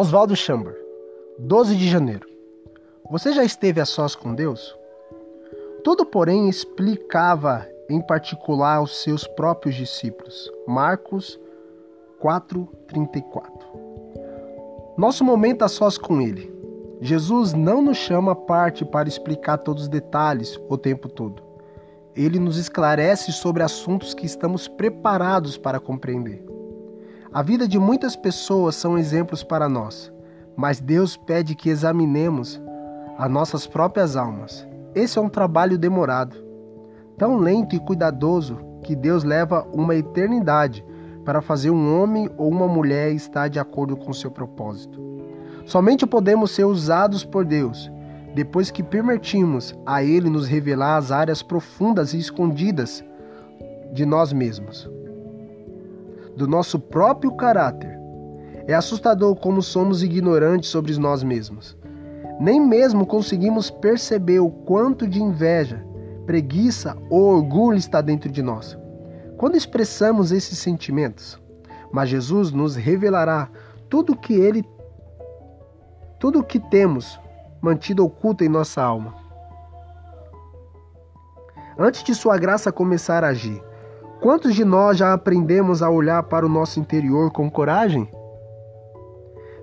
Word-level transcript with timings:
Oswaldo 0.00 0.36
Chamber, 0.36 0.76
12 1.40 1.74
de 1.74 1.88
janeiro. 1.88 2.24
Você 3.10 3.32
já 3.32 3.42
esteve 3.42 3.80
a 3.80 3.84
sós 3.84 4.14
com 4.14 4.32
Deus? 4.32 4.72
Tudo, 5.82 6.06
porém, 6.06 6.48
explicava 6.48 7.66
em 7.90 8.00
particular 8.00 8.76
aos 8.76 9.02
seus 9.02 9.26
próprios 9.26 9.74
discípulos. 9.74 10.52
Marcos 10.68 11.36
4:34. 12.20 13.42
Nosso 14.96 15.24
momento 15.24 15.64
a 15.64 15.68
sós 15.68 15.98
com 15.98 16.20
ele. 16.20 16.48
Jesus 17.00 17.52
não 17.52 17.82
nos 17.82 17.96
chama 17.96 18.30
à 18.30 18.36
parte 18.36 18.84
para 18.84 19.08
explicar 19.08 19.58
todos 19.58 19.82
os 19.82 19.88
detalhes 19.88 20.60
o 20.68 20.78
tempo 20.78 21.08
todo. 21.08 21.42
Ele 22.14 22.38
nos 22.38 22.56
esclarece 22.56 23.32
sobre 23.32 23.64
assuntos 23.64 24.14
que 24.14 24.26
estamos 24.26 24.68
preparados 24.68 25.58
para 25.58 25.80
compreender. 25.80 26.57
A 27.30 27.42
vida 27.42 27.68
de 27.68 27.78
muitas 27.78 28.16
pessoas 28.16 28.74
são 28.74 28.96
exemplos 28.96 29.42
para 29.42 29.68
nós, 29.68 30.10
mas 30.56 30.80
Deus 30.80 31.14
pede 31.14 31.54
que 31.54 31.68
examinemos 31.68 32.58
as 33.18 33.30
nossas 33.30 33.66
próprias 33.66 34.16
almas. 34.16 34.66
Esse 34.94 35.18
é 35.18 35.20
um 35.20 35.28
trabalho 35.28 35.76
demorado, 35.76 36.36
tão 37.18 37.36
lento 37.36 37.76
e 37.76 37.80
cuidadoso 37.80 38.58
que 38.82 38.96
Deus 38.96 39.24
leva 39.24 39.68
uma 39.74 39.94
eternidade 39.94 40.82
para 41.22 41.42
fazer 41.42 41.68
um 41.68 42.00
homem 42.00 42.30
ou 42.38 42.48
uma 42.48 42.66
mulher 42.66 43.12
estar 43.12 43.48
de 43.48 43.58
acordo 43.58 43.94
com 43.94 44.10
seu 44.14 44.30
propósito. 44.30 44.98
Somente 45.66 46.06
podemos 46.06 46.52
ser 46.52 46.64
usados 46.64 47.26
por 47.26 47.44
Deus 47.44 47.92
depois 48.34 48.70
que 48.70 48.82
permitimos 48.82 49.74
a 49.84 50.02
Ele 50.02 50.30
nos 50.30 50.46
revelar 50.46 50.96
as 50.96 51.12
áreas 51.12 51.42
profundas 51.42 52.14
e 52.14 52.18
escondidas 52.18 53.04
de 53.92 54.06
nós 54.06 54.32
mesmos 54.32 54.88
do 56.38 56.46
nosso 56.46 56.78
próprio 56.78 57.32
caráter. 57.32 57.98
É 58.68 58.72
assustador 58.72 59.34
como 59.34 59.60
somos 59.60 60.04
ignorantes 60.04 60.70
sobre 60.70 60.96
nós 60.96 61.24
mesmos. 61.24 61.76
Nem 62.40 62.60
mesmo 62.60 63.04
conseguimos 63.04 63.70
perceber 63.70 64.38
o 64.38 64.48
quanto 64.48 65.06
de 65.06 65.20
inveja, 65.20 65.84
preguiça 66.24 66.96
ou 67.10 67.36
orgulho 67.36 67.76
está 67.76 68.00
dentro 68.00 68.30
de 68.30 68.40
nós. 68.40 68.78
Quando 69.36 69.56
expressamos 69.56 70.30
esses 70.30 70.58
sentimentos, 70.58 71.40
mas 71.92 72.08
Jesus 72.08 72.52
nos 72.52 72.76
revelará 72.76 73.48
tudo 73.88 74.16
que 74.16 74.34
ele 74.34 74.64
tudo 76.20 76.40
o 76.40 76.44
que 76.44 76.58
temos 76.58 77.18
mantido 77.60 78.04
oculto 78.04 78.44
em 78.44 78.48
nossa 78.48 78.82
alma. 78.82 79.14
Antes 81.78 82.02
de 82.02 82.14
sua 82.14 82.36
graça 82.36 82.72
começar 82.72 83.22
a 83.22 83.28
agir, 83.28 83.62
Quantos 84.20 84.56
de 84.56 84.64
nós 84.64 84.98
já 84.98 85.12
aprendemos 85.12 85.80
a 85.80 85.88
olhar 85.88 86.24
para 86.24 86.44
o 86.44 86.48
nosso 86.48 86.80
interior 86.80 87.30
com 87.30 87.48
coragem? 87.48 88.10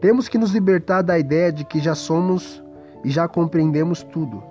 Temos 0.00 0.26
que 0.26 0.38
nos 0.38 0.52
libertar 0.52 1.02
da 1.02 1.18
ideia 1.18 1.52
de 1.52 1.66
que 1.66 1.78
já 1.78 1.94
somos 1.94 2.64
e 3.04 3.10
já 3.10 3.28
compreendemos 3.28 4.02
tudo. 4.02 4.42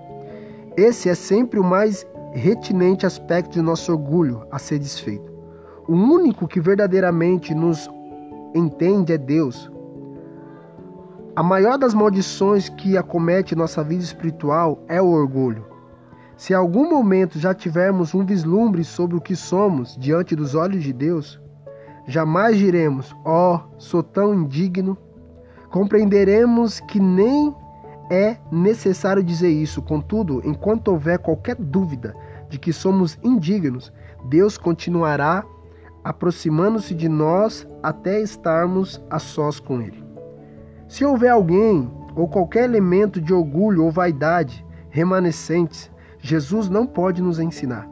Esse 0.76 1.10
é 1.10 1.16
sempre 1.16 1.60
o 1.60 1.64
mais 1.64 2.06
retinente 2.32 3.08
aspecto 3.08 3.54
de 3.54 3.62
nosso 3.62 3.92
orgulho 3.92 4.46
a 4.52 4.60
ser 4.60 4.78
desfeito. 4.78 5.34
O 5.88 5.94
único 5.94 6.48
que 6.48 6.60
verdadeiramente 6.60 7.56
nos 7.56 7.90
entende 8.54 9.14
é 9.14 9.18
Deus. 9.18 9.72
A 11.36 11.42
maior 11.42 11.76
das 11.76 11.96
maldições 11.96 12.70
que 12.70 12.96
acomete 12.98 13.56
nossa 13.56 13.84
vida 13.84 14.04
espiritual 14.04 14.84
é 14.88 15.02
o 15.02 15.08
orgulho. 15.08 15.77
Se 16.38 16.54
algum 16.54 16.88
momento 16.88 17.40
já 17.40 17.52
tivermos 17.52 18.14
um 18.14 18.24
vislumbre 18.24 18.84
sobre 18.84 19.18
o 19.18 19.22
que 19.22 19.36
somos 19.36 19.98
diante 19.98 20.36
dos 20.36 20.54
olhos 20.54 20.84
de 20.84 20.94
Deus, 20.94 21.42
jamais 22.08 22.56
diremos: 22.58 23.16
Ó, 23.26 23.56
oh, 23.56 23.80
sou 23.80 24.04
tão 24.04 24.36
indigno. 24.36 24.96
Compreenderemos 25.72 26.80
que 26.82 27.00
nem 27.00 27.54
é 28.12 28.38
necessário 28.52 29.24
dizer 29.24 29.50
isso. 29.50 29.82
Contudo, 29.82 30.40
enquanto 30.46 30.90
houver 30.90 31.18
qualquer 31.18 31.56
dúvida 31.56 32.16
de 32.50 32.60
que 32.60 32.72
somos 32.72 33.18
indignos, 33.24 33.92
Deus 34.30 34.60
continuará 34.60 35.44
aproximando-se 36.04 36.94
de 36.94 37.10
nós 37.10 37.68
até 37.82 38.22
estarmos 38.22 39.04
a 39.10 39.18
sós 39.18 39.60
com 39.60 39.82
Ele. 39.82 40.06
Se 40.88 41.04
houver 41.04 41.32
alguém 41.32 41.92
ou 42.16 42.28
qualquer 42.28 42.66
elemento 42.66 43.20
de 43.20 43.34
orgulho 43.34 43.84
ou 43.84 43.92
vaidade 43.92 44.64
remanescentes, 44.90 45.92
Jesus 46.20 46.70
não 46.70 46.86
pode 46.86 47.22
nos 47.22 47.40
ensinar. 47.40 47.88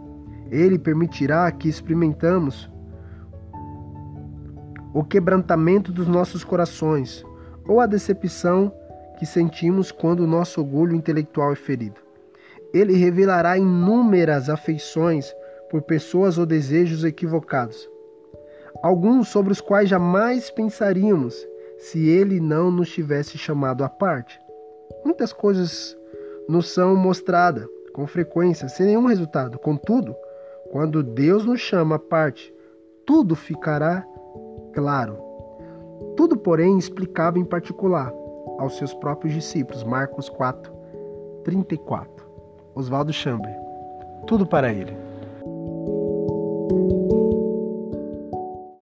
Ele 0.52 0.78
permitirá 0.78 1.52
que 1.52 1.68
experimentamos 1.68 2.70
o 4.94 5.04
quebrantamento 5.04 5.92
dos 5.92 6.08
nossos 6.08 6.44
corações 6.44 7.26
ou 7.68 7.80
a 7.80 7.86
decepção 7.86 8.72
que 9.20 9.26
sentimos 9.26 9.92
quando 9.92 10.22
o 10.22 10.28
nosso 10.28 10.62
orgulho 10.62 10.96
intelectual 10.96 11.52
é 11.52 11.56
ferido. 11.56 12.00
Ele 12.74 12.94
revelará 12.94 13.58
inúmeras 13.58 14.50
afeições 14.50 15.34
por 15.70 15.82
pessoas 15.82 16.38
ou 16.38 16.46
desejos 16.46 17.04
equivocados, 17.04 17.90
alguns 18.84 19.30
sobre 19.30 19.52
os 19.52 19.60
quais 19.60 19.90
jamais 19.90 20.50
pensaríamos 20.50 21.36
se 21.78 22.08
ele 22.08 22.40
não 22.40 22.72
nos 22.72 22.90
tivesse 22.90 23.38
chamado 23.38 23.84
à 23.84 23.90
parte. 23.90 24.40
Muitas 25.04 25.34
coisas 25.34 25.98
nos 26.48 26.70
são 26.70 26.96
mostradas 26.96 27.68
com 27.96 28.06
frequência, 28.06 28.68
sem 28.68 28.88
nenhum 28.88 29.06
resultado. 29.06 29.58
Contudo, 29.58 30.14
quando 30.70 31.02
Deus 31.02 31.46
nos 31.46 31.62
chama 31.62 31.96
à 31.96 32.00
parte, 32.00 32.54
tudo 33.06 33.38
ficará 33.38 34.06
claro. 34.74 35.18
Tudo, 36.18 36.36
porém, 36.36 36.78
explicava 36.78 37.40
em 37.40 37.46
particular 37.46 38.12
aos 38.60 38.76
seus 38.76 38.94
próprios 38.94 39.34
discípulos. 39.34 39.86
Marcos 39.86 40.28
4, 40.28 40.74
34. 41.46 42.26
Oswaldo 42.76 43.14
Chamber. 43.14 43.56
Tudo 44.28 44.46
para 44.46 44.74
ele. 44.74 44.94